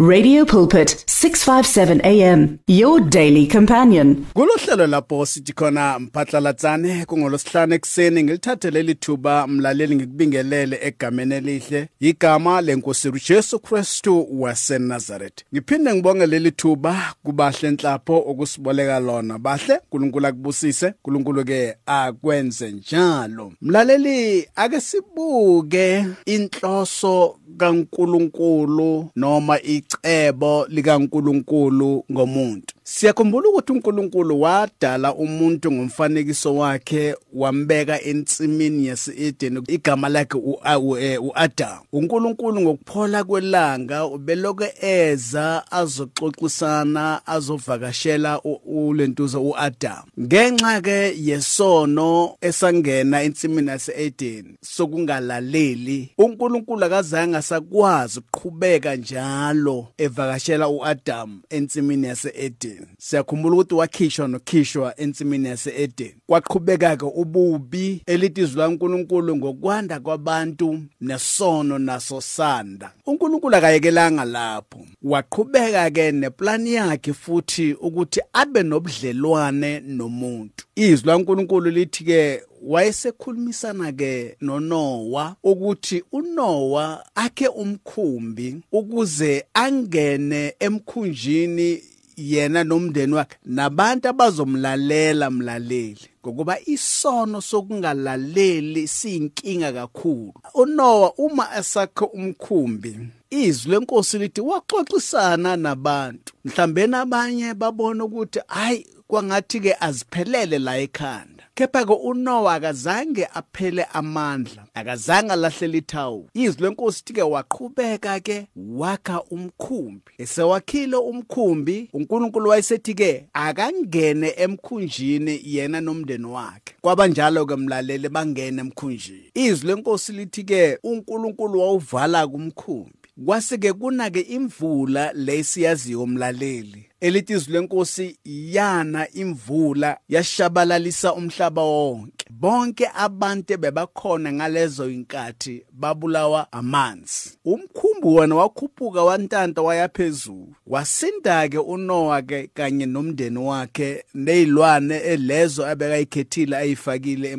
[0.00, 4.26] Radio Pulpit 657 AM your daily companion.
[4.34, 12.60] Kulohlelo lapho sithi khona mphatlalatsane kungolosihlanu ekseni ngilithathe leli thuba mlaleli ngikubingelele egameni elihle igama
[12.60, 19.38] lenkosi uJesu Kristu waseNazaret Ngiphinde ngibonge leli thuba kubahle enhlapho okusiboleka lona.
[19.38, 23.52] Bahle uNkulunkulu akubusise uNkulunkulu ke akwenze njalo.
[23.62, 36.56] Mlaleli ake sibuke inhloso kaNkulunkulu noma icebo likaNkulunkulu ngomuntu Siyakhumbula ukuthi uNkulunkulu wadala umuntu ngomfanekiso
[36.56, 41.78] wakhe wambeka ensimini yase-Eden igama lakhe uAdam.
[41.92, 48.40] uNkulunkulu ngokuphola kwelanga ubeloke eza azoxoxisana azovakashela
[48.74, 50.04] ulentuza uAdam.
[50.20, 62.06] Ngenxa ke yesono esangena ensimini yase-Eden sokungalaleli uNkulunkulu akazange asakwazi ukuqhubeka njalo evakashela uAdam ensimini
[62.06, 62.44] yase-Eden.
[62.44, 70.80] Eden siyakhumbula ukuthi wakhishwa nokhishwa ensimini yase-Eden kwaqhubeka ke ububi elithi izwi laNkuluNkulu ngokwanda kwabantu
[71.00, 80.64] nesono naso sanda uNkulunkulu akayekelanga lapho waqhubeka ke neplan yakhe futhi ukuthi abe nobudlelwane nomuntu.
[80.76, 91.82] Izwi laNkuluNkulu lithi ke wayesekhulumisana ke noNoah ukuthi uNoah akhe umkhumbi ukuze angene emkhunjini
[92.16, 93.36] yena nomndeni wakhe.
[93.44, 100.32] Nabantu abazomlalela mlaleli ngokuba isono sokungalaleli siyinkinga kakhulu.
[100.54, 102.98] uNoah uma esakhe umkhumbi
[103.42, 106.34] izwi lenkosi lithi waxoxisana nabantu.
[106.44, 111.44] Mhlambe nabanye babona ukuthi hayi kwangathi ke aziphelele la ekhanda.
[111.54, 116.28] Kepha ke uNoah akazange aphele amandla akazange alahlela ithawu.
[116.34, 120.12] Izwi lenkosi ke waqhubeka ke wakha umkhumbi.
[120.18, 126.74] Esewakhile umkhumbi uNkulunkulu wayesethi ke akangene emkhunjini yena nomndeni wakhe.
[126.80, 129.30] Kwabanjalo ke mlalele bangena emkhunjini.
[129.34, 133.03] Izwi lenkosi lithi ke uNkulunkulu wawuvala kumkhumbi.
[133.24, 142.26] Kwase ke kunake imvula lesiyaziyo umlaleli elithi izwi lenkosi yana imvula yashabalalisa umhlaba wonke.
[142.30, 147.38] Bonke abantu bebakhona ngalezo inkathi babulawa amanzi.
[147.44, 156.56] Umkhumbi wona wakhuphuka wantanta wayaphezulu wasinda ke uNoah ke kanye nomndeni wakhe nezilwane elezo abekayikhethile
[156.56, 157.38] ayifakile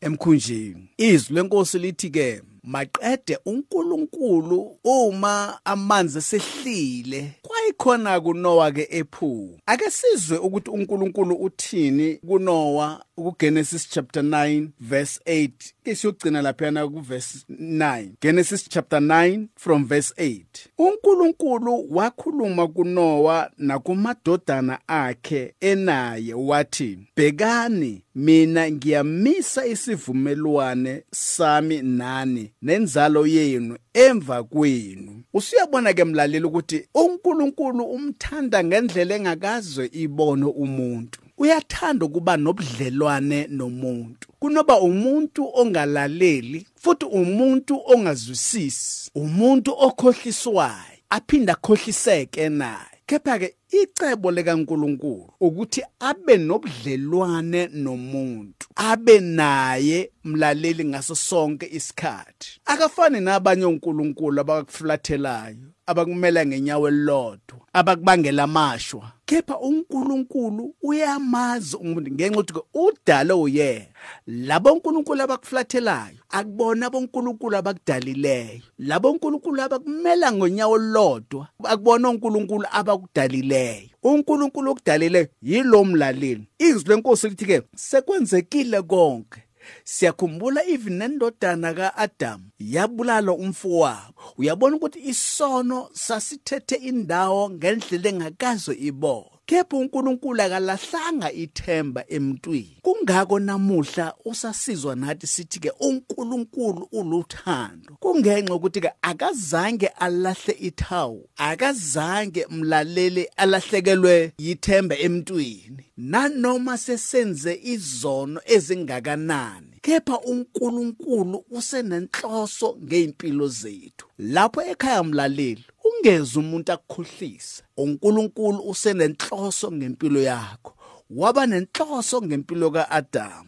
[0.00, 0.90] emkhunjini.
[0.96, 7.32] Izwi lenkosi lithi ke maqede uNkulunkulu uma amanzi esehlile.
[7.42, 9.58] Kwayikhona kuNoah ke ephuma.
[9.66, 15.50] Ake sizwe ukuthi uNkulunkulu uthini kuNoah kuGenesis chapter 9 verse 8
[15.84, 20.44] isiyogcina lapha ku verse 9 Genesis chapter 9 from verse 8
[20.78, 33.78] uNkulunkulu wakhuluma kuNoah nakumadodana akhe enaye wathi bhekani mina ngiyamisa isivumelwane sami nani nenzalo yenu
[33.94, 35.22] emva kwenu.
[35.34, 41.18] Usuyabona ke mlaleli ukuthi uNkulunkulu umthanda ngendlela engakazwe ibone umuntu.
[41.38, 44.28] Uyathanda ukuba nobudlelwane nomuntu.
[44.38, 52.94] Kunoba umuntu ongalaleli futhi umuntu ongazwisisi umuntu okhohliswayo aphinda akhohliseke naye.
[53.06, 62.60] Kepha ke icebo likaNkuluNkulu ukuthi abe nobudlelwane nomuntu abe naye mlaleli ngaso sonke isikhathi.
[62.64, 69.12] Akafani nabanye uNkulunkulu abakuflathelayo abakumela ngenyawo elilodwa abakubangela amashwa.
[69.26, 73.86] Kepha uNkulunkulu uyamazi umuntu ngenxa ukuthi udale uyena.
[74.26, 78.60] Labo uNkulunkulu abakuflathelayo akubona bonkulunkulu abakudalileyo.
[78.78, 83.63] Labo uNkulunkulu abakumela ngonyawo olodwa akubona uNkulunkulu abakudalileyo.
[84.02, 86.48] uNkulunkulu okudalileyo yilo mlaleli.
[86.58, 89.40] Izwi lenkosi lithi ke sekwenzekile konke.
[89.84, 94.14] Siyakhumbula even nendodana kaAdam yabulala umfowabo.
[94.38, 102.78] Uyabona ukuthi isono sasithethe indawo ngendlela engakazo ibo kepha uNkulunkulu akalahlanga ithemba emntwini.
[102.82, 112.46] Kungako namuhla usasizwa nathi sithi ke uNkulunkulu uluthando kungenxa ukuthi ke akazange alahle ithawu akazange
[112.50, 115.84] mlalele alahlekelwe yithemba emntwini.
[115.96, 124.06] Nanoma sesenze izono ezingakanani kepha uNkulunkulu usenenhloso ngeimpilo zethu.
[124.18, 125.64] Lapho ekhaya mlaleli
[126.04, 130.72] ungeze umuntu akukhohlisa uNkulunkulu usenenhloso ngempilo yakho.
[131.10, 133.46] Waba nenhloso ngempilo kaAdam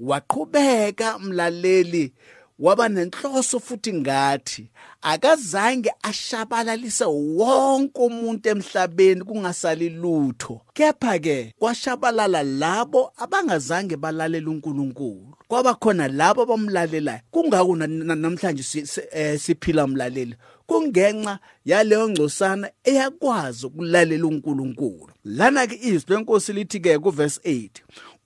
[0.00, 2.12] waqhubeka mlaleli
[2.58, 4.70] waba nenhloso futhi ngathi
[5.06, 10.60] akazange ashabalalise wonke umuntu emhlabeni kungasali lutho.
[10.74, 15.36] Kepha ke kwashabalala labo abangazange balalela uNkulunkulu.
[15.48, 17.20] Kwaba khona labo abamlalelayo.
[17.30, 20.34] Kungako namhlanje eh, siphila umlaleli
[20.66, 25.10] kungenxa yaleyo ngcosana eyakwazi ukulalela uNkulunkulu.
[25.24, 27.70] Lana ke izwi lenkosi lithi ke kuverse 8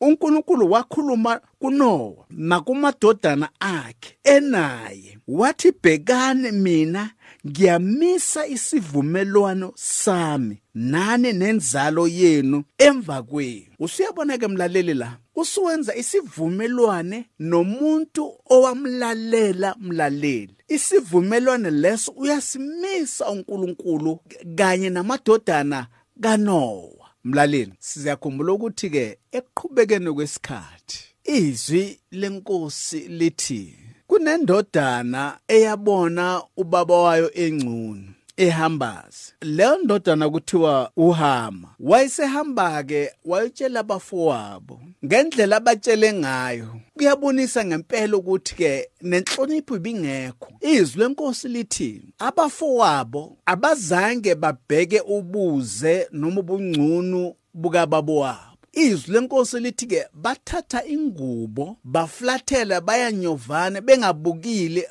[0.01, 5.19] uNkulunkulu wakhuluma kuNowa nakumadodana akhe enaye.
[5.29, 7.11] Wathi bhekani mina
[7.47, 13.67] ngiyamisa isivumelwano sami nani nenzalo yenu emva kwenu.
[13.79, 20.55] Usuyabona ke mlaleli la usuwenza isivumelwane nomuntu owamlalela mlaleli.
[20.69, 24.19] Isivumelwane leso uyasimisa uNkulunkulu
[24.57, 25.87] kanye namadodana
[26.21, 27.07] kaNowa.
[27.25, 38.05] Mlaleli siyakhumbula ukuthi ke ekuqhubekeni kwesikhathi izwi lenkosi lithi kunendodana eyabona ubaba wayo engcunu
[38.37, 44.81] ehambazi leyo ndodana kuthiwa uhama wayesehamba ke wayetshela abafowabo.
[45.05, 50.53] Ngendlela abatshele ngayo kuyabonisa ngempela ukuthi ke nenhlonipho ibingekho.
[50.61, 60.07] Izwi lenkosi lithi abafowabo abazange babheke ubuze noma ubungcunu bukababo wabo izwi lenkosi lithi ke
[60.15, 64.89] bathatha ingubo baflathela bayanyovana bengabukile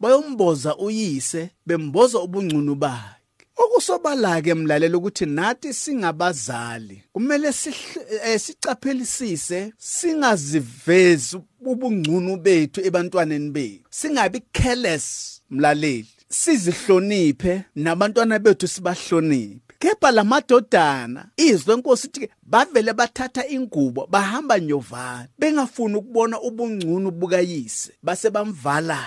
[0.00, 3.20] bayomboza uyise bemboza ubungcunu bakhe.
[3.56, 7.48] Okusobala ke mlalelo ukuthi nathi singabazali kumele
[8.24, 13.84] eh, sicaphelisise singazivezi ubungcunu bethu ebantwaneni bethu.
[13.90, 16.08] Singabi careless mlaleli.
[16.28, 19.69] Sizihloniphe nabantwana bethu sibahloniphe.
[19.80, 28.30] Kepha lamadodana izwi lenkosi ithi bavele bathatha ingubo bahamba nyovana bengafuni ukubona ubungcunu bukayise base
[28.30, 29.00] bamvala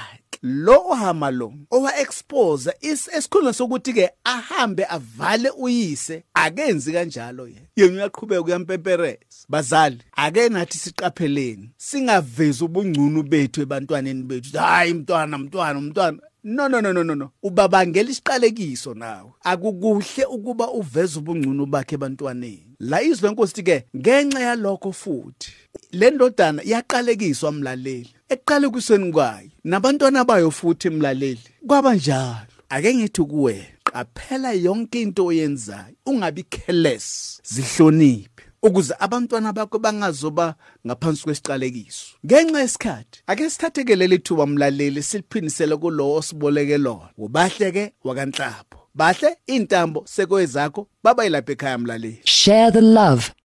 [0.44, 7.68] lo ohama lo owa expose esikhundleni sokuthi ke ahambe avale uyise akenzi kanjalo yena.
[7.76, 9.18] Yena uyaqhubeka uyampempereza
[9.50, 14.58] bazali ake nathi siqapheleni singavezi ubungcunu bethu ebantwaneni bethu.
[14.58, 16.18] Hayi mntwana mntwana mntwana.
[16.46, 17.32] No no no no no no.
[17.44, 19.32] Ubabangela isiqalekiso nawe.
[19.44, 22.76] Akukuhle ukuba uveze ubungcunu bakhe ebantwaneni.
[22.80, 25.52] La izwe lenkosi ke ngenxa yalokho futhi
[25.92, 28.10] le ndodana iyaqalekiswa mlaleli.
[28.30, 31.48] Eqalekisweni kwayo nabantwana bayo futhi mlaleli.
[31.68, 32.54] Kwaba njalo.
[32.70, 38.33] Ake ngithi kuwe qaphela yonke into oyenzayo ungabi careless zihloniphe
[38.64, 40.56] ukuze abantwana bakho bangazoba
[40.88, 42.06] ngaphansi kwesiqalekiso.
[42.26, 47.10] Ngenxa yesikhathi ake sithatheke leli thuba mlaleli siliphindisele kulowo osiboleke lona.
[47.18, 52.20] Ubahle-ke wakanhlapho bahle intambo sekwezakho baba yilapha ekhaya mlaleli.
[52.26, 53.32] Share the love.